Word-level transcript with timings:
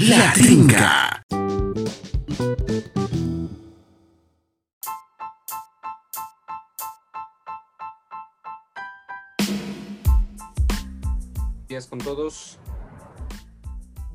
La 0.00 0.32
Trinca. 0.32 1.24
días 11.66 11.88
con 11.88 11.98
todos. 11.98 12.60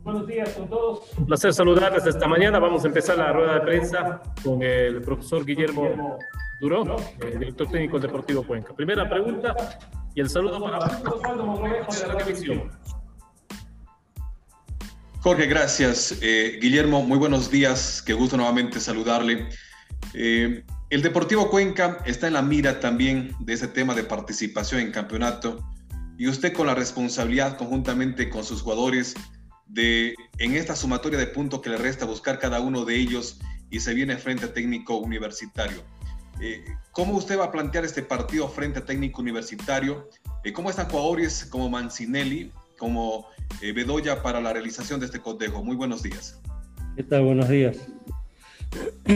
Buenos 0.03 0.25
días 0.25 0.49
con 0.51 0.69
todos. 0.69 1.11
Un 1.17 1.25
placer 1.25 1.53
saludarles 1.53 2.05
esta 2.05 2.29
mañana. 2.29 2.59
Vamos 2.59 2.85
a 2.85 2.87
empezar 2.87 3.17
la 3.17 3.33
rueda 3.33 3.55
de 3.55 3.59
prensa 3.59 4.21
con 4.41 4.63
el 4.63 5.01
profesor 5.01 5.45
Guillermo 5.45 6.17
Duró, 6.61 6.95
eh, 6.95 7.37
director 7.37 7.67
técnico 7.69 7.99
del 7.99 8.07
Deportivo 8.07 8.47
Cuenca. 8.47 8.73
Primera 8.73 9.09
pregunta 9.09 9.53
y 10.15 10.21
el 10.21 10.29
saludo 10.29 10.61
para 10.61 10.77
Osvaldo 10.77 11.45
Monrejo 11.45 11.91
de 11.91 12.07
la 12.07 12.17
televisión. 12.19 12.71
Jorge, 15.23 15.45
gracias. 15.45 16.17
Eh, 16.19 16.59
Guillermo, 16.61 17.01
muy 17.01 17.17
buenos 17.17 17.49
días. 17.49 18.03
Qué 18.05 18.11
gusto 18.11 18.35
nuevamente 18.35 18.81
saludarle. 18.81 19.47
Eh, 20.13 20.65
el 20.89 21.01
Deportivo 21.01 21.49
Cuenca 21.49 21.99
está 22.05 22.27
en 22.27 22.33
la 22.33 22.41
mira 22.41 22.81
también 22.81 23.33
de 23.39 23.53
ese 23.53 23.69
tema 23.69 23.95
de 23.95 24.03
participación 24.03 24.81
en 24.81 24.91
campeonato 24.91 25.63
y 26.17 26.27
usted 26.27 26.51
con 26.51 26.67
la 26.67 26.75
responsabilidad 26.75 27.55
conjuntamente 27.55 28.29
con 28.29 28.43
sus 28.43 28.63
jugadores 28.63 29.13
de 29.65 30.13
en 30.39 30.55
esta 30.57 30.75
sumatoria 30.75 31.17
de 31.17 31.27
puntos 31.27 31.61
que 31.61 31.69
le 31.69 31.77
resta 31.77 32.05
buscar 32.05 32.37
cada 32.37 32.59
uno 32.59 32.83
de 32.83 32.97
ellos 32.97 33.39
y 33.71 33.79
se 33.79 33.93
viene 33.93 34.17
frente 34.17 34.47
a 34.47 34.53
técnico 34.53 34.97
universitario. 34.97 35.85
Eh, 36.41 36.65
¿Cómo 36.91 37.13
usted 37.13 37.39
va 37.39 37.45
a 37.45 37.51
plantear 37.53 37.85
este 37.85 38.03
partido 38.03 38.49
frente 38.49 38.79
a 38.79 38.85
técnico 38.85 39.21
universitario? 39.21 40.09
¿Cómo 40.53 40.69
están 40.69 40.89
jugadores 40.89 41.45
como 41.45 41.69
Mancinelli, 41.69 42.51
como 42.83 43.27
eh, 43.61 43.71
Bedoya 43.71 44.21
para 44.21 44.41
la 44.41 44.51
realización 44.51 44.99
de 44.99 45.05
este 45.05 45.21
cotejo. 45.21 45.63
Muy 45.63 45.77
buenos 45.77 46.03
días. 46.03 46.41
¿Qué 46.97 47.03
tal? 47.03 47.23
Buenos 47.23 47.47
días. 47.47 47.77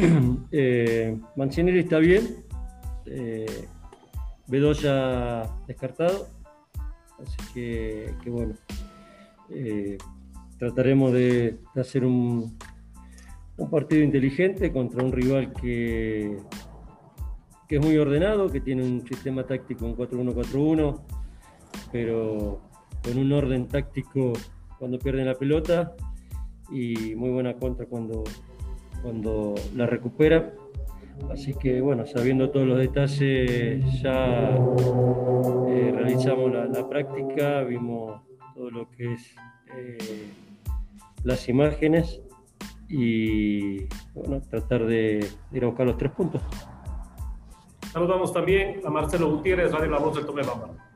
eh, 0.54 1.20
Mancinelli 1.36 1.80
está 1.80 1.98
bien. 1.98 2.46
Eh, 3.06 3.68
Bedoya 4.48 5.50
descartado. 5.68 6.30
Así 7.22 7.54
que, 7.54 8.16
bueno. 8.28 8.54
Eh, 9.50 9.98
trataremos 10.58 11.12
de, 11.12 11.60
de 11.76 11.82
hacer 11.82 12.06
un, 12.06 12.58
un, 13.58 13.70
partido 13.70 14.02
inteligente 14.02 14.72
contra 14.72 15.04
un 15.04 15.12
rival 15.12 15.52
que, 15.52 16.38
que 17.68 17.76
es 17.76 17.82
muy 17.82 17.98
ordenado, 17.98 18.50
que 18.50 18.62
tiene 18.62 18.84
un 18.84 19.06
sistema 19.06 19.46
táctico 19.46 19.86
en 19.86 19.98
4-1-4-1, 19.98 21.02
pero 21.92 22.67
con 23.08 23.18
un 23.18 23.32
orden 23.32 23.68
táctico 23.68 24.34
cuando 24.78 25.00
pierden 25.00 25.28
la 25.28 25.36
pelota 25.36 25.96
y 26.70 27.16
muy 27.16 27.30
buena 27.30 27.54
contra 27.54 27.86
cuando, 27.86 28.24
cuando 29.02 29.56
la 29.76 29.86
recupera. 29.86 30.54
Así 31.32 31.54
que 31.54 31.82
bueno, 31.82 32.06
sabiendo 32.06 32.50
todos 32.50 32.68
los 32.68 32.78
detalles, 32.78 34.02
ya 34.02 34.56
eh, 35.70 35.92
realizamos 35.96 36.52
la, 36.52 36.66
la, 36.66 36.88
práctica, 36.88 37.64
vimos 37.64 38.22
todo 38.54 38.70
lo 38.70 38.92
que 38.92 39.14
es 39.14 39.36
eh, 39.76 40.28
las 41.24 41.48
imágenes 41.50 42.22
y 42.90 43.86
bueno, 44.14 44.42
tratar 44.50 44.86
de, 44.86 45.28
ir 45.54 45.64
a 45.64 45.68
buscar 45.68 45.88
los 45.88 45.98
tres 45.98 46.12
puntos. 46.12 46.42
Saludamos 47.92 48.32
también 48.32 48.82
a 48.86 48.90
Marcelo 48.90 49.32
Gutiérrez, 49.32 49.72
Radio 49.72 49.90
La 49.90 49.98
Voz 49.98 50.16
del 50.16 50.26
Tomé 50.26 50.44
Bamba. 50.44 50.87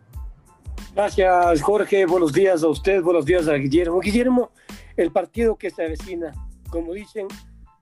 Gracias, 0.94 1.62
Jorge. 1.62 2.06
Buenos 2.06 2.34
días 2.34 2.64
a 2.64 2.68
usted, 2.68 3.02
buenos 3.02 3.26
días 3.26 3.48
a 3.48 3.54
Guillermo. 3.54 4.02
Guillermo, 4.02 4.52
el 4.98 5.10
partido 5.10 5.56
que 5.56 5.70
se 5.70 5.86
avecina, 5.86 6.34
como 6.70 6.92
dicen 6.92 7.28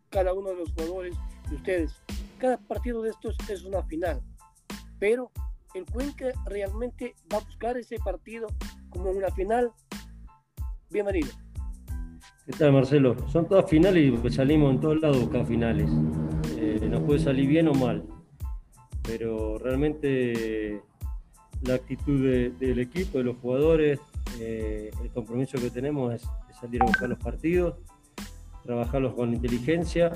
cada 0.10 0.32
uno 0.34 0.50
de 0.50 0.58
los 0.58 0.72
jugadores 0.74 1.16
de 1.50 1.56
ustedes, 1.56 1.92
cada 2.38 2.58
partido 2.58 3.02
de 3.02 3.10
estos 3.10 3.36
es 3.50 3.64
una 3.64 3.82
final, 3.84 4.22
pero 5.00 5.32
el 5.74 5.86
Cuenca 5.86 6.28
realmente 6.46 7.16
va 7.34 7.38
a 7.38 7.44
buscar 7.44 7.78
ese 7.78 7.98
partido 7.98 8.48
como 8.92 9.10
una 9.10 9.32
final. 9.32 9.72
Bienvenido. 10.92 11.30
¿Qué 12.46 12.54
tal, 12.54 12.74
Marcelo? 12.74 13.16
Son 13.30 13.48
todas 13.48 13.68
finales 13.68 14.14
y 14.24 14.30
salimos 14.30 14.76
en 14.76 14.82
todos 14.82 15.02
lados 15.02 15.20
buscar 15.20 15.48
finales. 15.48 15.90
Eh, 16.58 16.88
nos 16.88 17.02
puede 17.02 17.20
salir 17.20 17.48
bien 17.48 17.70
o 17.70 17.74
mal, 17.74 18.04
pero 19.02 19.58
realmente 19.58 20.84
la 21.62 21.76
actitud 21.76 22.24
de, 22.24 22.52
del 22.52 22.80
equipo, 22.80 23.18
de 23.18 23.24
los 23.26 23.38
jugadores, 23.38 24.00
eh, 24.40 24.92
el 25.02 25.10
compromiso 25.12 25.58
que 25.60 25.70
tenemos 25.70 26.14
es, 26.14 26.28
salir 26.60 26.82
a 26.82 26.86
buscar 26.86 27.10
los 27.10 27.20
partidos, 27.20 27.76
trabajarlos 28.64 29.14
con 29.14 29.34
inteligencia 29.34 30.12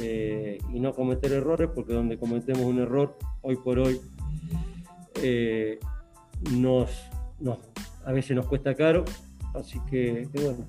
eh, 0.00 0.58
y 0.72 0.80
no 0.80 0.92
cometer 0.92 1.32
errores, 1.32 1.68
porque 1.74 1.92
donde 1.92 2.18
cometemos 2.18 2.62
un 2.62 2.78
error 2.78 3.16
hoy 3.42 3.56
por 3.56 3.78
hoy 3.78 4.00
eh, 5.22 5.78
nos, 6.52 6.90
a 8.04 8.12
veces 8.12 8.36
nos 8.36 8.46
cuesta 8.46 8.74
caro, 8.74 9.04
así 9.54 9.80
que, 9.90 10.28
bueno, 10.32 10.66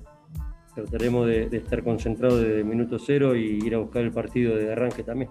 trataremos 0.74 1.26
de, 1.26 1.44
estar 1.52 1.82
concentrados 1.82 2.40
desde 2.40 2.64
minuto 2.64 2.98
cero 2.98 3.34
y 3.36 3.64
ir 3.64 3.74
a 3.74 3.78
buscar 3.78 4.02
el 4.02 4.12
partido 4.12 4.56
de 4.56 4.72
arranque 4.72 5.02
también. 5.02 5.30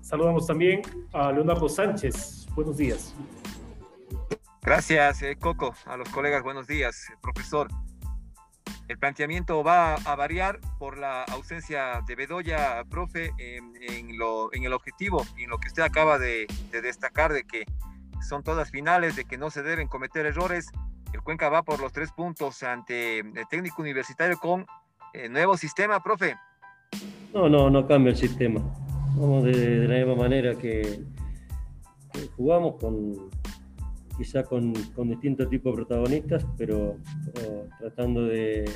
Saludamos 0.00 0.46
también 0.46 0.80
a 1.12 1.30
Leonardo 1.32 1.68
Sánchez. 1.68 2.37
Buenos 2.58 2.76
días. 2.76 3.14
Gracias, 4.62 5.22
eh, 5.22 5.36
Coco. 5.38 5.76
A 5.86 5.96
los 5.96 6.08
colegas, 6.08 6.42
buenos 6.42 6.66
días, 6.66 7.06
profesor. 7.22 7.68
El 8.88 8.98
planteamiento 8.98 9.62
va 9.62 9.94
a 9.94 10.16
variar 10.16 10.58
por 10.80 10.98
la 10.98 11.22
ausencia 11.22 12.02
de 12.04 12.16
Bedoya, 12.16 12.82
profe, 12.90 13.30
en, 13.38 13.74
en, 13.80 14.18
lo, 14.18 14.52
en 14.52 14.64
el 14.64 14.72
objetivo 14.72 15.24
y 15.36 15.44
en 15.44 15.50
lo 15.50 15.58
que 15.58 15.68
usted 15.68 15.84
acaba 15.84 16.18
de, 16.18 16.48
de, 16.72 16.82
destacar 16.82 17.32
de 17.32 17.44
que 17.44 17.64
son 18.28 18.42
todas 18.42 18.72
finales, 18.72 19.14
de 19.14 19.24
que 19.24 19.38
no 19.38 19.50
se 19.50 19.62
deben 19.62 19.86
cometer 19.86 20.26
errores. 20.26 20.66
El 21.12 21.22
Cuenca 21.22 21.48
va 21.48 21.62
por 21.62 21.78
los 21.78 21.92
tres 21.92 22.10
puntos 22.10 22.64
ante 22.64 23.20
el 23.20 23.46
técnico 23.48 23.82
universitario 23.82 24.36
con 24.36 24.66
eh, 25.14 25.28
nuevo 25.28 25.56
sistema, 25.56 26.02
profe. 26.02 26.34
No, 27.32 27.48
no, 27.48 27.70
no 27.70 27.86
cambia 27.86 28.10
el 28.10 28.16
sistema 28.16 28.60
vamos 29.18 29.44
de, 29.44 29.52
de, 29.80 29.88
la 29.88 30.06
misma 30.06 30.22
manera 30.22 30.54
que 30.54 31.00
jugamos, 32.36 32.76
con, 32.80 33.30
quizá 34.16 34.42
con, 34.42 34.72
con, 34.94 35.08
distintos 35.08 35.48
tipos 35.48 35.72
de 35.72 35.76
protagonistas, 35.84 36.46
pero, 36.56 36.96
tratando 37.78 38.24
de, 38.24 38.70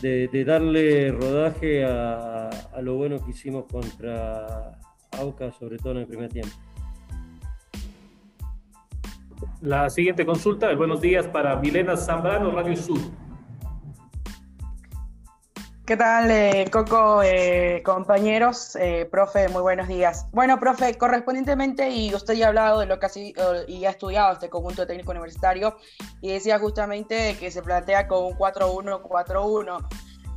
de, 0.00 0.28
de, 0.28 0.44
darle 0.44 1.12
rodaje 1.12 1.84
a, 1.84 2.48
a, 2.48 2.82
lo 2.82 2.96
bueno 2.96 3.24
que 3.24 3.30
hicimos 3.30 3.64
contra 3.70 4.78
Auca, 5.12 5.52
sobre 5.52 5.78
todo 5.78 5.92
en 5.92 5.98
el 5.98 6.06
primer 6.06 6.30
tiempo. 6.30 6.54
La 9.60 9.88
siguiente 9.90 10.26
consulta, 10.26 10.74
buenos 10.74 11.00
días 11.00 11.26
para 11.28 11.56
Milena 11.56 11.96
Zambrano, 11.96 12.50
Radio 12.50 12.76
Sur. 12.76 12.98
¿Qué 15.84 15.96
tal, 15.96 16.30
eh, 16.30 16.70
Coco, 16.70 17.24
eh, 17.24 17.82
compañeros? 17.84 18.76
Eh, 18.76 19.04
profe, 19.10 19.48
muy 19.48 19.62
buenos 19.62 19.88
días. 19.88 20.26
Bueno, 20.30 20.60
profe, 20.60 20.96
correspondientemente, 20.96 21.90
y 21.90 22.14
usted 22.14 22.34
ya 22.34 22.46
ha 22.46 22.48
hablado 22.50 22.78
de 22.78 22.86
lo 22.86 23.00
que 23.00 23.06
ha, 23.06 23.08
sido, 23.08 23.66
y 23.66 23.84
ha 23.84 23.90
estudiado 23.90 24.32
este 24.32 24.48
conjunto 24.48 24.82
de 24.82 24.86
técnico 24.86 25.10
universitario, 25.10 25.76
y 26.20 26.34
decía 26.34 26.60
justamente 26.60 27.36
que 27.36 27.50
se 27.50 27.62
plantea 27.62 28.06
con 28.06 28.26
un 28.26 28.34
4-1-4-1. 28.34 29.84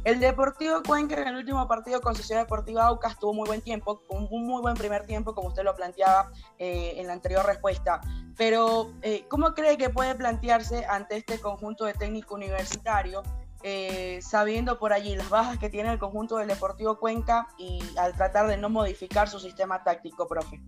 El 0.04 0.20
Deportivo 0.20 0.82
Cuenca 0.82 1.22
en 1.22 1.28
el 1.28 1.36
último 1.36 1.68
partido 1.68 2.02
con 2.02 2.16
Sociedad 2.16 2.42
Deportiva 2.42 2.88
Aucas 2.88 3.20
tuvo 3.20 3.36
muy 3.36 3.48
buen 3.48 3.62
tiempo, 3.62 4.02
un, 4.10 4.28
un 4.32 4.48
muy 4.48 4.64
buen 4.64 4.74
primer 4.74 5.06
tiempo, 5.06 5.36
como 5.36 5.50
usted 5.50 5.64
lo 5.64 5.76
planteaba 5.76 6.32
en 6.58 7.06
la 7.06 7.14
anterior 7.14 7.46
respuesta. 7.46 8.02
Pero, 8.36 8.94
¿cómo 9.30 9.54
cree 9.54 9.78
que 9.78 9.92
puede 9.92 10.16
plantearse 10.16 10.86
ante 10.86 11.18
este 11.18 11.40
conjunto 11.40 11.86
de 11.86 11.94
técnico 11.94 12.34
universitario? 12.34 13.22
Eh, 13.68 14.20
sabiendo 14.22 14.78
por 14.78 14.94
allí 14.94 15.16
las 15.16 15.28
bajas 15.32 15.58
que 15.58 15.72
tiene 15.72 15.91
el 15.91 15.97
conjunto 15.97 16.38
del 16.38 16.47
Deportivo 16.47 17.00
Cuenca 17.00 17.47
y 17.58 17.79
al 17.97 18.14
tratar 18.14 18.47
de 18.47 18.58
no 18.58 18.70
modificar 18.70 19.28
su 19.28 19.40
sistema 19.40 19.84
táctico, 19.84 20.28
profe? 20.28 20.62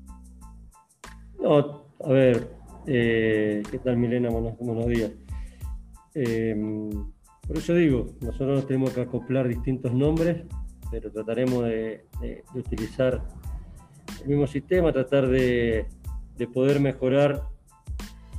No, 1.39 1.85
a 2.03 2.09
ver, 2.09 2.57
eh, 2.88 3.61
¿qué 3.69 3.77
tal 3.77 3.97
Milena? 3.97 4.31
Buenos, 4.31 4.57
buenos 4.57 4.88
días. 4.88 5.11
Eh, 6.15 6.89
por 7.47 7.57
eso 7.57 7.75
digo, 7.75 8.07
nosotros 8.19 8.65
tenemos 8.65 8.89
que 8.94 9.01
acoplar 9.01 9.47
distintos 9.47 9.94
nombres, 9.94 10.47
pero 10.89 11.11
trataremos 11.11 11.65
de, 11.65 12.03
utilizar 12.55 13.21
el 14.23 14.27
mismo 14.27 14.47
sistema, 14.47 14.91
tratar 14.91 15.27
de 15.27 15.85
poder 16.51 16.79
mejorar 16.79 17.44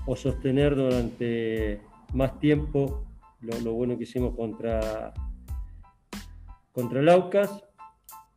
o 0.05 0.17
sostener 0.17 0.75
durante 0.75 1.81
más 2.13 2.41
tiempo 2.41 3.08
lo, 3.41 3.73
bueno 3.73 3.97
que 3.97 4.05
hicimos 4.05 4.35
contra, 4.35 5.13
contra 6.73 7.01
el 7.01 7.09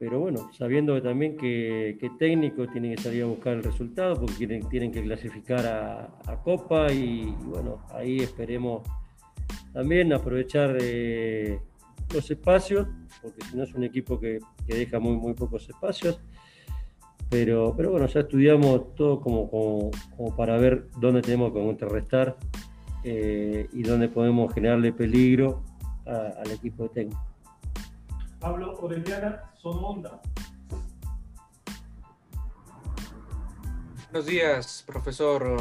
pero 0.01 0.19
bueno, 0.19 0.49
sabiendo 0.51 0.99
también 0.99 1.37
que, 1.37 1.95
que 1.99 2.09
técnicos 2.17 2.71
tienen 2.71 2.95
que 2.95 3.03
salir 3.03 3.21
a 3.21 3.27
buscar 3.27 3.53
el 3.53 3.61
resultado 3.61 4.15
porque 4.15 4.33
tienen, 4.33 4.67
tienen 4.67 4.91
que 4.91 5.03
clasificar 5.03 5.63
a, 6.25 6.41
Copa 6.43 6.91
y, 6.91 7.25
bueno, 7.45 7.85
ahí 7.93 8.17
esperemos 8.17 8.81
también 9.73 10.11
aprovechar 10.11 10.75
eh, 10.81 11.59
los 12.11 12.31
espacios, 12.31 12.87
porque 13.21 13.45
si 13.45 13.55
no 13.55 13.61
es 13.61 13.75
un 13.75 13.83
equipo 13.83 14.19
que, 14.19 14.39
deja 14.65 14.99
muy, 14.99 15.17
muy 15.17 15.33
pocos 15.35 15.69
espacios. 15.69 16.19
Pero, 17.29 17.75
pero 17.77 17.91
bueno, 17.91 18.07
ya 18.07 18.21
estudiamos 18.21 18.95
todo 18.95 19.21
como, 19.21 19.51
como, 19.51 20.35
para 20.35 20.57
ver 20.57 20.89
dónde 20.99 21.21
tenemos 21.21 21.53
que 21.53 21.59
contrarrestar 21.59 22.37
eh, 23.03 23.69
y 23.73 23.83
dónde 23.83 24.09
podemos 24.09 24.53
generarle 24.53 24.93
peligro 24.93 25.63
al 26.05 26.51
equipo 26.51 26.83
de 26.83 26.89
técnico. 26.89 27.25
Pablo 28.39 28.77
Orellana, 28.79 29.51
Somonda. 29.55 30.19
Buenos 34.11 34.25
días, 34.25 34.83
profesor 34.85 35.57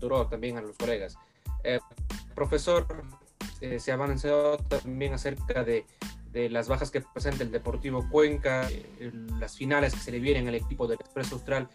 Duró, 0.00 0.26
también 0.26 0.58
a 0.58 0.60
los 0.60 0.76
colegas. 0.76 1.16
Eh, 1.62 1.78
profesor, 2.34 2.86
eh, 3.60 3.78
se 3.78 3.92
ha 3.92 3.94
avanzado 3.94 4.56
también 4.56 5.14
acerca 5.14 5.62
de, 5.62 5.86
de, 6.32 6.50
las 6.50 6.66
bajas 6.66 6.90
que 6.90 7.00
presenta 7.00 7.44
el 7.44 7.52
Deportivo 7.52 8.08
Cuenca, 8.10 8.68
eh, 8.70 9.12
las 9.38 9.56
finales 9.56 9.94
que 9.94 10.00
se 10.00 10.10
le 10.10 10.18
vienen 10.18 10.48
al 10.48 10.56
equipo 10.56 10.88
del 10.88 10.98
Expreso 10.98 11.36
Austral. 11.36 11.68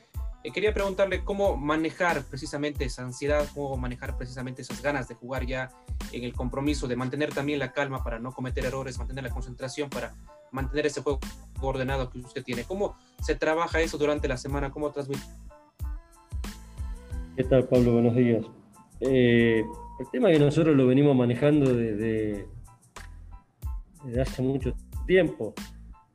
Quería 0.54 0.74
preguntarle 0.74 1.24
cómo 1.24 1.58
manejar 1.58 2.24
precisamente 2.24 2.86
esa 2.86 3.04
ansiedad, 3.04 3.48
cómo 3.54 3.76
manejar 3.78 4.18
precisamente 4.18 4.62
esas 4.62 4.82
ganas 4.82 5.08
de 5.08 5.16
jugar 5.16 5.46
ya 5.46 5.70
en 6.12 6.24
el 6.24 6.34
compromiso, 6.34 6.88
de 6.88 6.96
mantener 6.96 7.34
también 7.34 7.60
la 7.60 7.72
calma 7.72 8.04
para 8.04 8.20
no 8.20 8.32
cometer 8.32 8.66
errores, 8.66 8.98
mantener 8.98 9.24
la 9.24 9.30
concentración 9.30 9.90
para 9.90 10.16
mantener 10.52 10.86
ese 10.86 11.02
juego 11.02 11.20
ordenado 11.62 12.10
que 12.10 12.20
usted 12.20 12.44
tiene. 12.44 12.64
¿Cómo 12.64 12.96
se 13.22 13.36
trabaja 13.36 13.82
eso 13.82 13.98
durante 13.98 14.28
la 14.28 14.38
semana? 14.38 14.72
¿Cómo 14.72 14.92
transmite? 14.92 15.24
¿Qué 17.36 17.44
tal, 17.44 17.66
Pablo? 17.66 17.94
Buenos 17.94 18.16
días. 18.16 18.46
Eh, 19.00 19.64
el 20.00 20.10
tema 20.12 20.30
que 20.30 20.40
nosotros 20.40 20.76
lo 20.76 20.88
venimos 20.88 21.16
manejando 21.16 21.74
desde, 21.74 22.48
desde 24.04 24.22
hace 24.22 24.42
mucho 24.42 24.74
tiempo, 25.06 25.54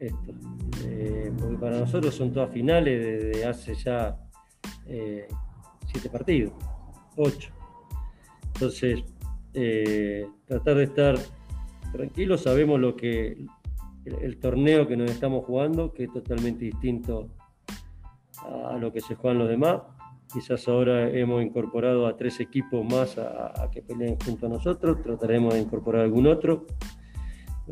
esto. 0.07 0.33
Eh, 0.85 1.33
porque 1.39 1.57
para 1.57 1.79
nosotros 1.79 2.15
son 2.15 2.33
todas 2.33 2.51
finales 2.51 3.01
desde 3.01 3.45
hace 3.47 3.75
ya 3.75 4.19
eh, 4.87 5.29
siete 5.87 6.09
partidos, 6.09 6.53
ocho. 7.17 7.53
Entonces, 8.55 9.05
tratar 10.47 10.77
de 10.77 10.85
estar 10.85 11.19
tranquilos, 11.93 12.43
sabemos 12.43 12.81
lo 12.81 12.97
que 12.97 13.47
el, 14.05 14.39
torneo 14.39 14.87
que 14.87 14.97
nos 14.97 15.11
estamos 15.11 15.45
jugando, 15.45 15.93
que 15.93 16.05
es 16.05 16.13
totalmente 16.13 16.65
distinto 16.65 17.29
a 18.45 18.77
lo 18.77 18.93
que 18.93 19.01
se 19.01 19.15
juegan 19.15 19.39
los 19.39 19.49
demás. 19.49 19.83
Quizás 20.33 20.67
ahora 20.67 21.11
hemos 21.11 21.43
incorporado 21.43 22.07
a 22.07 22.17
tres 22.17 22.41
equipos 22.41 22.85
más 22.85 23.19
a, 23.19 23.69
que 23.71 23.83
peleen 23.83 24.17
junto 24.25 24.47
a 24.47 24.49
nosotros, 24.49 25.03
trataremos 25.03 25.55
de 25.55 25.61
incorporar 25.61 26.03
algún 26.03 26.27
otro. 26.27 26.67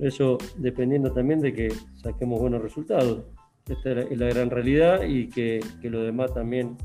Eso, 0.00 0.38
dependiendo 0.56 1.12
también 1.12 1.41
de 1.41 1.52
que 1.52 1.73
saquemos 1.97 2.41
buenos 2.41 2.62
resultados. 2.62 3.25
Esta 3.69 3.93
es 4.00 4.19
la 4.19 4.26
gran 4.26 4.50
realidad 4.50 5.02
y 5.02 5.29
que, 5.29 5.61
que 5.81 5.91
los 5.91 6.05
demás 6.05 6.32
también 6.35 6.76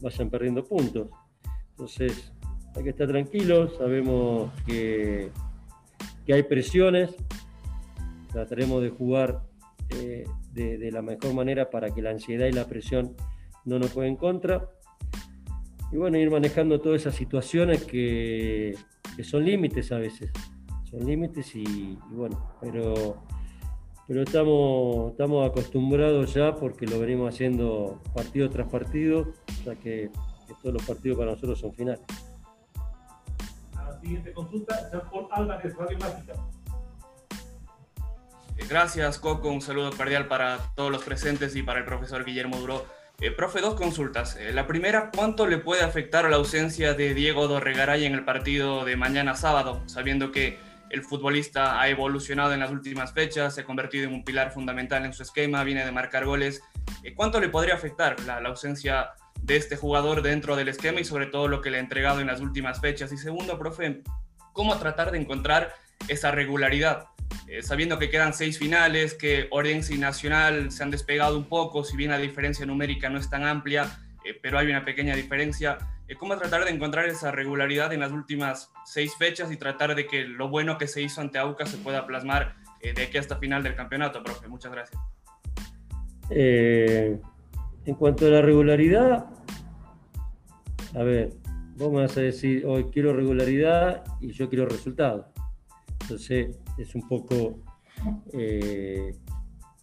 vayan 0.00 0.30
perdiendo 0.30 0.64
puntos. 0.64 1.10
Entonces, 1.70 2.32
hay 2.74 2.82
que 2.82 2.90
estar 2.90 3.06
tranquilos, 3.06 3.76
sabemos 3.76 4.50
que, 4.66 5.30
que 6.24 6.34
hay 6.34 6.42
presiones, 6.42 7.14
trataremos 8.32 8.82
de 8.82 8.90
jugar 8.90 9.42
eh, 9.90 10.24
de, 10.52 10.78
de, 10.78 10.90
la 10.90 11.02
mejor 11.02 11.34
manera 11.34 11.70
para 11.70 11.90
que 11.90 12.02
la 12.02 12.10
ansiedad 12.10 12.46
y 12.46 12.52
la 12.52 12.66
presión 12.66 13.14
no 13.64 13.78
nos 13.78 13.92
jueguen 13.92 14.14
en 14.14 14.18
contra 14.18 14.68
y 15.92 15.96
bueno, 15.96 16.18
ir 16.18 16.30
manejando 16.30 16.80
todas 16.80 17.02
esas 17.02 17.14
situaciones 17.14 17.84
que, 17.84 18.76
son 19.22 19.44
límites 19.44 19.92
a 19.92 19.98
veces, 19.98 20.30
son 20.90 21.04
límites 21.04 21.54
y, 21.54 21.98
bueno, 22.10 22.54
pero, 22.60 23.16
pero 24.06 24.22
estamos, 24.22 25.12
estamos 25.12 25.48
acostumbrados 25.48 26.32
ya 26.34 26.54
porque 26.54 26.86
lo 26.86 26.98
venimos 27.00 27.34
haciendo 27.34 28.00
partido 28.14 28.48
tras 28.50 28.68
partido, 28.68 29.32
ya 29.64 29.74
que, 29.74 30.10
todos 30.62 30.74
los 30.74 30.84
partidos 30.84 31.18
para 31.18 31.32
nosotros 31.32 31.58
son 31.58 31.72
finales. 31.74 32.00
La 33.74 34.00
siguiente 34.00 34.32
consulta, 34.32 34.90
Jean-Paul 34.90 35.26
Álvarez, 35.32 35.76
Radio 35.76 35.98
Mágica. 35.98 36.32
Gracias, 38.68 39.18
Coco. 39.18 39.48
Un 39.48 39.60
saludo 39.60 39.90
cordial 39.90 40.28
para 40.28 40.58
todos 40.74 40.90
los 40.90 41.02
presentes 41.04 41.54
y 41.56 41.62
para 41.62 41.80
el 41.80 41.84
profesor 41.84 42.24
Guillermo 42.24 42.56
Duró. 42.56 42.86
Eh, 43.20 43.30
profe, 43.30 43.60
dos 43.60 43.74
consultas. 43.74 44.36
Eh, 44.36 44.52
la 44.52 44.66
primera, 44.66 45.10
¿cuánto 45.14 45.46
le 45.46 45.58
puede 45.58 45.82
afectar 45.82 46.26
a 46.26 46.28
la 46.28 46.36
ausencia 46.36 46.94
de 46.94 47.14
Diego 47.14 47.48
Dorregaray 47.48 48.04
en 48.04 48.14
el 48.14 48.24
partido 48.24 48.84
de 48.84 48.96
mañana 48.96 49.34
sábado, 49.34 49.82
sabiendo 49.86 50.32
que 50.32 50.58
el 50.90 51.02
futbolista 51.02 51.80
ha 51.80 51.88
evolucionado 51.88 52.52
en 52.52 52.60
las 52.60 52.70
últimas 52.70 53.12
fechas, 53.12 53.54
se 53.54 53.62
ha 53.62 53.64
convertido 53.64 54.06
en 54.06 54.14
un 54.14 54.24
pilar 54.24 54.52
fundamental 54.52 55.04
en 55.04 55.12
su 55.12 55.22
esquema, 55.22 55.64
viene 55.64 55.84
de 55.84 55.92
marcar 55.92 56.24
goles? 56.24 56.62
Eh, 57.02 57.14
¿Cuánto 57.14 57.40
le 57.40 57.48
podría 57.48 57.74
afectar 57.74 58.18
la, 58.20 58.36
ausencia 58.38 59.10
de 59.40 59.56
este 59.56 59.76
jugador 59.76 60.22
dentro 60.22 60.56
del 60.56 60.68
esquema 60.68 61.00
y 61.00 61.04
sobre 61.04 61.26
todo 61.26 61.48
lo 61.48 61.60
que 61.60 61.70
le 61.70 61.78
ha 61.78 61.80
entregado 61.80 62.20
en 62.20 62.28
las 62.28 62.40
últimas 62.40 62.80
fechas? 62.80 63.12
Y 63.12 63.18
segundo, 63.18 63.58
profe, 63.58 64.02
¿cómo 64.52 64.76
tratar 64.78 65.10
de 65.10 65.18
encontrar 65.18 65.74
esa 66.08 66.30
regularidad? 66.30 67.06
Eh, 67.48 67.62
sabiendo 67.62 67.98
que 67.98 68.08
quedan 68.08 68.34
seis 68.34 68.58
finales, 68.58 69.14
que 69.14 69.48
Orense 69.50 69.94
y 69.94 69.98
Nacional 69.98 70.70
se 70.70 70.82
han 70.82 70.90
despegado 70.90 71.36
un 71.36 71.48
poco, 71.48 71.84
si 71.84 71.96
bien 71.96 72.10
la 72.10 72.18
diferencia 72.18 72.64
numérica 72.66 73.08
no 73.08 73.18
es 73.18 73.28
tan 73.28 73.44
amplia, 73.44 74.00
eh, 74.24 74.38
pero 74.40 74.58
hay 74.58 74.68
una 74.68 74.84
pequeña 74.84 75.14
diferencia. 75.14 75.78
Eh, 76.08 76.14
¿Cómo 76.16 76.36
tratar 76.36 76.64
de 76.64 76.70
encontrar 76.70 77.06
esa 77.06 77.30
regularidad 77.30 77.92
en 77.92 78.00
las 78.00 78.12
últimas 78.12 78.72
seis 78.84 79.14
fechas 79.16 79.50
y 79.50 79.56
tratar 79.56 79.94
de 79.94 80.06
que 80.06 80.24
lo 80.24 80.48
bueno 80.48 80.78
que 80.78 80.86
se 80.86 81.02
hizo 81.02 81.20
ante 81.20 81.38
AUCA 81.38 81.66
se 81.66 81.78
pueda 81.78 82.06
plasmar 82.06 82.54
de 82.80 83.02
aquí 83.02 83.18
hasta 83.18 83.36
final 83.38 83.64
del 83.64 83.74
campeonato, 83.74 84.22
profe? 84.22 84.46
Muchas 84.46 84.70
gracias. 84.70 85.02
en 86.30 87.20
cuanto 87.98 88.26
a 88.26 88.30
la 88.30 88.42
regularidad, 88.42 89.26
a 90.94 91.02
ver, 91.02 91.32
vos 91.76 91.92
vas 91.92 92.16
a 92.16 92.22
decir, 92.22 92.64
hoy 92.66 92.84
quiero 92.84 93.12
regularidad 93.12 94.02
y 94.20 94.32
yo 94.32 94.48
quiero 94.48 94.66
resultados. 94.66 95.26
Entonces 96.00 96.56
es 96.78 96.94
un 96.94 97.06
poco, 97.06 97.58
eh, 98.32 99.14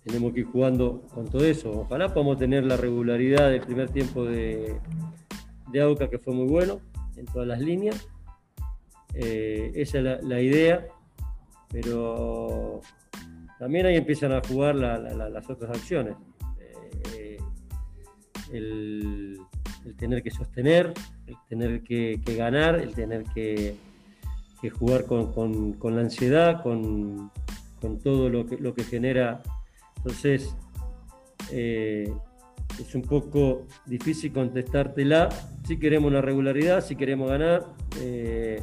tenemos 0.03 0.33
que 0.33 0.41
ir 0.41 0.45
jugando 0.47 1.03
con 1.13 1.29
todo 1.29 1.45
eso. 1.45 1.71
Ojalá 1.81 2.13
podamos 2.13 2.37
tener 2.37 2.63
la 2.63 2.77
regularidad 2.77 3.51
del 3.51 3.61
primer 3.61 3.89
tiempo 3.89 4.25
de, 4.25 4.75
de 5.73 5.81
AUCA 5.81 6.09
que 6.09 6.17
fue 6.17 6.33
muy 6.33 6.47
bueno 6.47 6.79
en 7.17 7.25
todas 7.25 7.47
las 7.47 7.59
líneas. 7.59 8.07
Eh, 9.13 9.71
esa 9.75 9.99
es 9.99 10.23
la, 10.23 10.41
idea, 10.41 10.87
pero 11.69 12.79
también 13.59 13.85
ahí 13.85 13.97
empiezan 13.97 14.31
a 14.31 14.41
jugar 14.47 14.75
las 14.75 15.49
otras 15.49 15.71
acciones. 15.71 16.15
Eh, 17.13 17.37
el, 18.53 19.37
tener 19.97 20.23
que 20.23 20.31
sostener, 20.31 20.93
el 21.27 21.35
tener 21.49 21.83
que 21.83 22.21
ganar, 22.37 22.75
el 22.75 22.93
tener 22.93 23.25
que 23.25 23.75
jugar 24.69 25.05
con, 25.05 25.77
la 25.95 26.01
ansiedad, 26.01 26.61
con, 26.61 27.31
todo 28.03 28.29
lo 28.29 28.45
que, 28.45 28.57
lo 28.57 28.73
que 28.73 28.83
genera. 28.83 29.41
Entonces, 29.97 30.55
eh, 31.51 32.13
es 32.79 32.95
un 32.95 33.01
poco 33.03 33.67
difícil 33.85 34.31
contestártela. 34.31 35.29
Si 35.65 35.77
queremos 35.77 36.09
una 36.09 36.21
regularidad, 36.21 36.83
si 36.83 36.95
queremos 36.95 37.29
ganar. 37.29 37.65
Eh, 37.99 38.61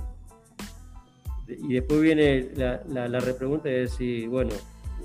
y 1.49 1.75
después 1.75 2.01
viene 2.01 2.51
la, 2.55 2.83
la, 2.87 3.21
repregunta 3.21 3.69
de 3.69 3.81
decir, 3.81 4.29
bueno, 4.29 4.53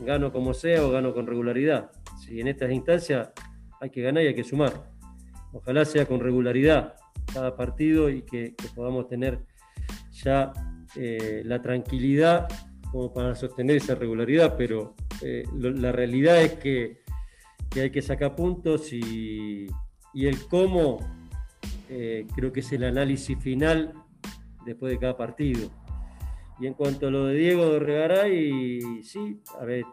gano 0.05 0.31
como 0.31 0.53
sea 0.53 0.85
o 0.85 0.91
gano 0.91 1.13
con 1.13 1.25
regularidad. 1.25 1.91
Si 2.19 2.39
en 2.39 2.47
estas 2.47 2.71
instancias 2.71 3.29
hay 3.81 3.89
que 3.89 4.01
ganar 4.01 4.23
y 4.23 4.27
hay 4.27 4.35
que 4.35 4.43
sumar. 4.43 4.91
Ojalá 5.53 5.85
sea 5.85 6.05
con 6.05 6.19
regularidad 6.19 6.95
cada 7.33 7.55
partido 7.55 8.09
y 8.09 8.21
que 8.21 8.55
podamos 8.75 9.07
tener 9.07 9.39
ya 10.11 10.53
eh, 10.95 11.41
la 11.45 11.61
tranquilidad 11.61 12.47
como 12.91 13.13
para 13.13 13.35
sostener 13.35 13.77
esa 13.77 13.95
regularidad, 13.95 14.55
pero 14.57 14.95
eh, 15.21 15.43
la 15.53 15.91
realidad 15.91 16.41
es 16.41 16.53
que, 16.53 17.01
hay 17.81 17.89
que 17.91 18.01
sacar 18.01 18.35
puntos 18.35 18.91
y, 18.91 19.67
el 20.13 20.47
cómo 20.47 20.99
eh, 21.89 22.25
creo 22.35 22.53
que 22.53 22.61
es 22.61 22.71
el 22.71 22.85
análisis 22.85 23.37
final 23.37 23.93
después 24.65 24.93
de 24.93 24.99
cada 24.99 25.17
partido. 25.17 25.69
Y 26.59 26.67
en 26.67 26.73
cuanto 26.73 27.07
a 27.07 27.11
lo 27.11 27.25
de 27.25 27.35
Diego 27.35 27.79
Regaray, 27.79 29.03
sí, 29.03 29.41
a 29.59 29.65
ver, 29.65 29.83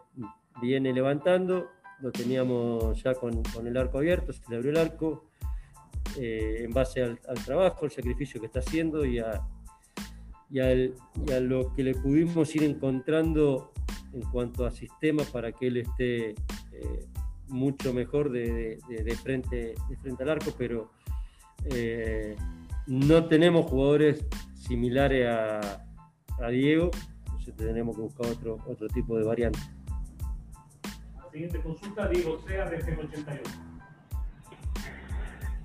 viene 0.61 0.93
levantando, 0.93 1.67
lo 1.99 2.11
teníamos 2.11 3.03
ya 3.03 3.13
con, 3.15 3.43
el 3.65 3.77
arco 3.77 3.97
abierto, 3.97 4.31
se 4.31 4.41
le 4.49 4.55
abrió 4.55 4.71
el 4.71 4.77
arco, 4.77 5.29
en 6.15 6.71
base 6.71 7.03
al, 7.03 7.19
al, 7.27 7.43
trabajo, 7.43 7.85
el 7.85 7.91
sacrificio 7.91 8.39
que 8.39 8.45
está 8.45 8.59
haciendo 8.59 9.03
y 9.03 9.19
a, 9.19 9.41
y, 10.53 10.59
a 10.59 11.39
lo 11.39 11.73
que 11.73 11.83
le 11.83 11.95
pudimos 11.95 12.55
ir 12.55 12.63
encontrando 12.63 13.71
en 14.13 14.21
cuanto 14.21 14.65
a 14.65 14.71
sistemas 14.71 15.27
para 15.31 15.51
que 15.51 15.67
él 15.67 15.77
esté 15.77 16.29
eh, 16.29 17.07
mucho 17.53 17.93
mejor 17.93 18.31
de, 18.31 18.79
frente, 19.21 19.75
de 19.89 19.97
frente 19.97 20.23
al 20.23 20.29
arco, 20.29 20.51
pero 20.57 20.91
eh, 21.65 22.35
no 22.87 23.25
tenemos 23.25 23.67
jugadores 23.67 24.25
similares 24.55 25.27
a, 25.27 25.79
Diego, 26.49 26.89
entonces 27.25 27.55
tenemos 27.55 27.95
que 27.95 28.01
buscar 28.01 28.25
otro, 28.25 28.57
otro 28.67 28.87
tipo 28.87 29.17
de 29.17 29.23
variante. 29.23 29.59
La 31.15 31.29
siguiente 31.31 31.61
consulta, 31.61 32.09
Diego 32.09 32.37
Sea, 32.45 32.65
de 32.65 32.77
88. 32.77 33.41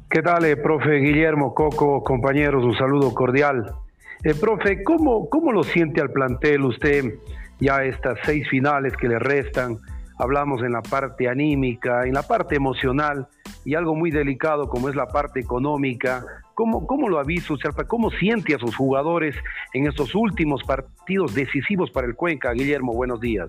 ¿Qué 0.08 0.22
tal, 0.22 0.44
eh, 0.44 0.56
profe 0.56 0.98
Guillermo, 0.98 1.54
Coco, 1.54 2.04
compañeros? 2.04 2.64
Un 2.64 2.76
saludo 2.76 3.12
cordial. 3.12 3.74
Eh, 4.22 4.34
profe, 4.34 4.84
¿cómo, 4.84 5.28
¿cómo 5.28 5.50
lo 5.52 5.64
siente 5.64 6.00
al 6.00 6.12
plantel 6.12 6.64
usted 6.64 7.14
ya 7.58 7.82
estas 7.82 8.18
seis 8.24 8.48
finales 8.48 8.96
que 8.96 9.08
le 9.08 9.18
restan? 9.18 9.78
Hablamos 10.18 10.62
en 10.62 10.72
la 10.72 10.82
parte 10.82 11.28
anímica, 11.28 12.06
en 12.06 12.14
la 12.14 12.22
parte 12.22 12.56
emocional 12.56 13.28
y 13.64 13.74
algo 13.74 13.94
muy 13.94 14.10
delicado 14.10 14.68
como 14.68 14.88
es 14.88 14.96
la 14.96 15.06
parte 15.06 15.40
económica. 15.40 16.24
¿Cómo, 16.54 16.86
cómo 16.86 17.08
lo 17.08 17.20
avisa 17.20 17.54
usted? 17.54 17.70
¿Cómo 17.86 18.10
siente 18.10 18.54
a 18.54 18.58
sus 18.58 18.74
jugadores 18.74 19.36
en 19.74 19.86
estos 19.86 20.14
últimos 20.14 20.64
partidos 20.64 21.34
decisivos 21.34 21.90
para 21.90 22.06
el 22.06 22.16
Cuenca? 22.16 22.52
Guillermo, 22.52 22.94
buenos 22.94 23.20
días. 23.20 23.48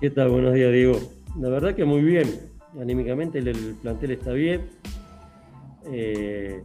¿Qué 0.00 0.10
tal? 0.10 0.30
Buenos 0.30 0.54
días, 0.54 0.72
Diego. 0.72 0.98
La 1.38 1.48
verdad 1.50 1.74
que 1.74 1.84
muy 1.84 2.00
bien. 2.02 2.26
Anímicamente 2.80 3.38
el, 3.38 3.48
el 3.48 3.76
plantel 3.82 4.12
está 4.12 4.32
bien. 4.32 4.70
Eh, 5.86 6.62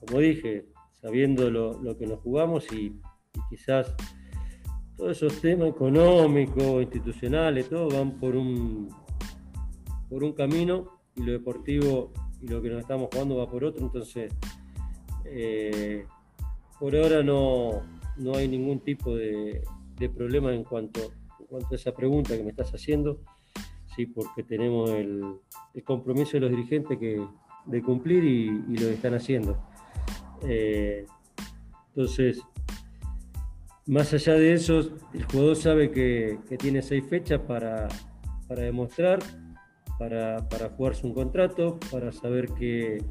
como 0.00 0.20
dije, 0.20 0.66
sabiendo 1.00 1.50
lo, 1.50 1.82
lo, 1.82 1.96
que 1.96 2.06
nos 2.06 2.20
jugamos 2.20 2.70
y, 2.72 3.00
quizás 3.50 3.94
todos 4.96 5.16
esos 5.16 5.40
temas 5.40 5.68
económicos, 5.68 6.82
institucionales, 6.82 7.68
todo 7.68 7.88
van 7.88 8.12
por 8.12 8.36
un, 8.36 8.88
por 10.08 10.22
un 10.22 10.32
camino 10.32 11.00
y 11.16 11.22
lo 11.22 11.32
deportivo 11.32 12.12
y 12.40 12.48
lo 12.48 12.62
que 12.62 12.70
nos 12.70 12.80
estamos 12.80 13.08
jugando 13.12 13.36
va 13.36 13.50
por 13.50 13.64
otro. 13.64 13.84
Entonces, 13.84 14.32
eh, 15.24 16.06
por 16.78 16.94
ahora 16.94 17.22
no, 17.22 17.82
no, 18.16 18.34
hay 18.36 18.48
ningún 18.48 18.80
tipo 18.80 19.16
de, 19.16 19.62
problema 20.14 20.54
en 20.54 20.64
cuanto, 20.64 21.00
a 21.50 21.74
esa 21.74 21.92
pregunta 21.94 22.36
que 22.36 22.42
me 22.42 22.50
estás 22.50 22.72
haciendo. 22.72 23.20
Sí, 23.96 24.06
porque 24.06 24.42
tenemos 24.42 24.90
el, 24.90 25.22
el 25.72 25.84
compromiso 25.84 26.32
de 26.32 26.40
los 26.40 26.50
dirigentes 26.50 26.98
que, 26.98 27.24
de 27.66 27.82
cumplir 27.82 28.24
y, 28.24 28.48
y, 28.68 28.76
lo 28.76 28.88
están 28.88 29.14
haciendo. 29.14 29.56
Eh, 30.42 31.06
entonces, 31.88 32.42
más 33.86 34.12
allá 34.14 34.34
de 34.34 34.54
eso, 34.54 34.80
el 35.12 35.24
jugador 35.24 35.56
sabe 35.56 35.90
que, 35.90 36.38
tiene 36.58 36.82
seis 36.82 37.04
fechas 37.08 37.40
para, 37.40 37.88
para 38.48 38.62
demostrar, 38.62 39.18
para, 39.98 40.48
para, 40.48 40.70
jugarse 40.70 41.06
un 41.06 41.14
contrato, 41.14 41.78
para 41.90 42.10
saber 42.12 42.48
que, 42.54 43.02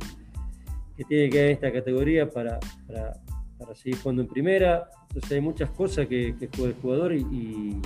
que 0.97 1.03
tiene 1.03 1.29
que 1.29 1.37
ir 1.37 1.43
en 1.45 1.51
esta 1.51 1.71
categoría 1.71 2.29
para, 2.29 2.59
para, 2.87 3.13
para, 3.57 3.75
seguir 3.75 3.99
jugando 3.99 4.23
en 4.23 4.27
primera. 4.27 4.89
Entonces 5.09 5.31
hay 5.31 5.41
muchas 5.41 5.69
cosas 5.71 6.07
que, 6.07 6.35
juega 6.55 6.73
el 6.73 6.81
jugador 6.81 7.13
y, 7.13 7.79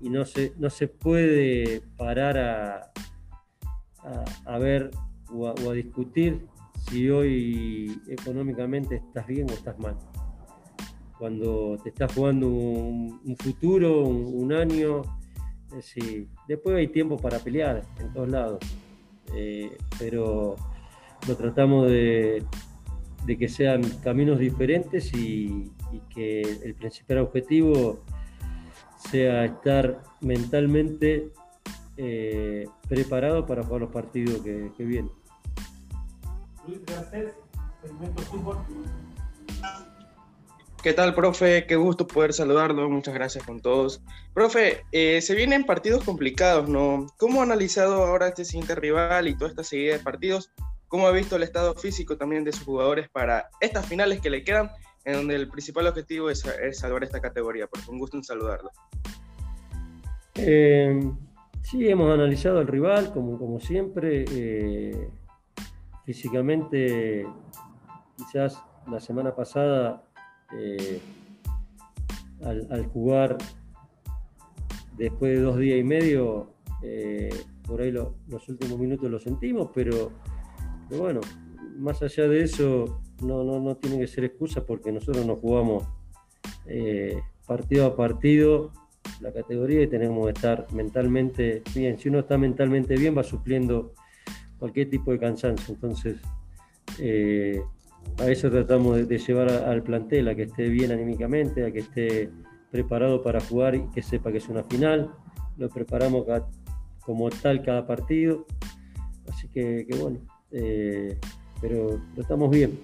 y, 0.00 0.10
no, 0.10 0.24
se, 0.24 0.52
no 0.58 0.70
se 0.70 0.88
puede 0.88 1.80
parar 1.96 2.38
a, 2.38 2.92
a, 3.98 4.24
a 4.46 4.58
ver 4.58 4.90
o 5.30 5.48
a, 5.48 5.74
discutir 5.74 6.46
si 6.88 7.08
hoy 7.08 8.00
económicamente 8.08 8.96
estás 8.96 9.26
bien 9.26 9.48
o 9.50 9.52
estás 9.52 9.78
mal. 9.78 9.96
Cuando 11.18 11.78
te 11.82 11.90
estás 11.90 12.12
jugando 12.12 12.48
un, 12.48 13.20
un 13.24 13.36
futuro, 13.36 14.02
un, 14.02 14.42
un 14.42 14.52
año, 14.52 15.02
es 15.68 15.94
decir, 15.94 16.28
después 16.46 16.76
hay 16.76 16.88
tiempo 16.88 17.16
para 17.16 17.38
pelear 17.38 17.82
en 17.98 18.12
todos 18.12 18.28
lados, 18.28 18.58
eh, 19.34 19.76
pero 19.98 20.56
lo 21.26 21.36
tratamos 21.36 21.88
de, 21.88 22.44
que 23.26 23.48
sean 23.48 23.82
caminos 24.02 24.38
diferentes 24.38 25.12
y, 25.14 25.70
que 26.10 26.42
el 26.42 26.74
principal 26.74 27.18
objetivo 27.18 28.00
sea 28.96 29.44
estar 29.44 30.02
mentalmente 30.20 31.30
eh, 31.96 32.66
preparado 32.88 33.46
para 33.46 33.62
jugar 33.62 33.82
los 33.82 33.92
partidos 33.92 34.40
que, 34.42 34.72
que 34.76 34.84
vienen. 34.84 35.12
Luis 36.66 36.84
Garcés, 36.84 37.34
segmento 37.80 38.22
fútbol. 38.22 38.56
¿Qué 40.84 40.92
tal, 40.92 41.14
profe? 41.14 41.64
Qué 41.66 41.76
gusto 41.76 42.06
poder 42.06 42.34
saludarlo. 42.34 42.90
Muchas 42.90 43.14
gracias 43.14 43.42
con 43.46 43.62
todos. 43.62 44.02
Profe, 44.34 44.84
eh, 44.92 45.22
se 45.22 45.34
vienen 45.34 45.64
partidos 45.64 46.04
complicados, 46.04 46.68
¿no? 46.68 47.06
¿Cómo 47.16 47.40
ha 47.40 47.44
analizado 47.44 48.04
ahora 48.04 48.28
este 48.28 48.44
siguiente 48.44 48.74
rival 48.74 49.26
y 49.26 49.34
toda 49.34 49.48
esta 49.48 49.64
seguida 49.64 49.96
de 49.96 50.00
partidos? 50.00 50.52
¿Cómo 50.88 51.06
ha 51.06 51.10
visto 51.12 51.36
el 51.36 51.42
estado 51.42 51.74
físico 51.74 52.18
también 52.18 52.44
de 52.44 52.52
sus 52.52 52.64
jugadores 52.64 53.08
para 53.08 53.48
estas 53.62 53.86
finales 53.86 54.20
que 54.20 54.28
le 54.28 54.44
quedan, 54.44 54.72
en 55.06 55.14
donde 55.14 55.36
el 55.36 55.48
principal 55.48 55.86
objetivo 55.86 56.28
es, 56.28 56.44
salvar 56.72 57.02
esta 57.02 57.18
categoría? 57.18 57.66
Por 57.66 57.80
un 57.88 57.98
gusto 57.98 58.18
en 58.18 58.24
saludarlo. 58.24 58.70
Eh, 60.34 61.00
sí, 61.62 61.88
hemos 61.88 62.12
analizado 62.12 62.58
al 62.58 62.66
rival, 62.66 63.10
como, 63.14 63.38
como 63.38 63.58
siempre. 63.58 64.26
Eh, 64.30 65.08
físicamente, 66.04 67.26
quizás 68.18 68.62
la 68.86 69.00
semana 69.00 69.34
pasada, 69.34 70.04
eh, 70.52 71.00
al, 72.42 72.86
jugar 72.86 73.38
después 74.96 75.36
de 75.36 75.40
dos 75.40 75.58
días 75.58 75.78
y 75.78 75.84
medio, 75.84 76.52
eh, 76.82 77.30
por 77.66 77.80
ahí 77.80 77.90
lo, 77.90 78.16
los 78.28 78.48
últimos 78.48 78.78
minutos 78.78 79.10
lo 79.10 79.18
sentimos, 79.18 79.70
pero, 79.74 80.12
bueno, 80.90 81.20
más 81.78 82.02
allá 82.02 82.28
de 82.28 82.42
eso, 82.42 83.00
no, 83.22 83.42
no, 83.42 83.58
no 83.60 83.76
tiene 83.76 83.98
que 83.98 84.06
ser 84.06 84.24
excusa 84.24 84.64
porque 84.64 84.92
nosotros 84.92 85.24
nos 85.26 85.38
jugamos 85.38 85.84
eh, 86.66 87.20
partido 87.46 87.86
a 87.86 87.96
partido 87.96 88.72
la 89.20 89.32
categoría 89.32 89.82
y 89.82 89.86
tenemos 89.86 90.26
que 90.26 90.32
estar 90.32 90.66
mentalmente 90.72 91.62
bien. 91.74 91.98
Si 91.98 92.08
uno 92.08 92.20
está 92.20 92.38
mentalmente 92.38 92.96
bien, 92.96 93.16
va 93.16 93.22
supliendo 93.22 93.92
cualquier 94.58 94.90
tipo 94.90 95.12
de 95.12 95.18
cansancio. 95.18 95.74
Entonces, 95.74 96.16
a 98.18 98.30
eso 98.30 98.50
tratamos 98.50 99.08
de, 99.08 99.18
llevar 99.18 99.50
al 99.50 99.82
plantel, 99.82 100.28
a 100.28 100.34
que 100.34 100.42
esté 100.42 100.68
bien 100.68 100.92
anímicamente, 100.92 101.66
a 101.66 101.72
que 101.72 101.80
esté 101.80 102.30
preparado 102.70 103.22
para 103.22 103.40
jugar 103.40 103.74
y 103.74 103.88
que 103.90 104.02
sepa 104.02 104.30
que 104.30 104.38
es 104.38 104.48
una 104.48 104.64
final. 104.64 105.12
Lo 105.56 105.68
preparamos 105.68 106.26
como 107.00 107.30
tal 107.30 107.62
cada 107.62 107.86
partido. 107.86 108.46
Así 109.28 109.48
que, 109.48 109.86
bueno, 110.00 110.18
eh, 110.50 111.18
pero, 111.60 112.00
pero 112.10 112.22
estamos 112.22 112.50
bien. 112.50 112.78